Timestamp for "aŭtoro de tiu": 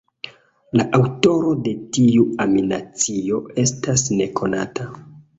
0.99-2.23